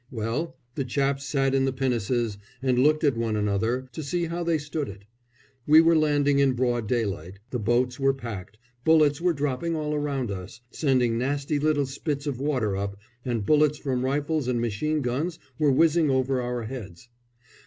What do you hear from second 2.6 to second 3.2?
and looked at